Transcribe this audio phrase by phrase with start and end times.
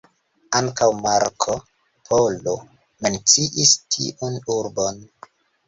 [0.59, 1.57] Ankaŭ Marko
[2.09, 2.55] Polo
[3.07, 5.03] menciis tiun urbon.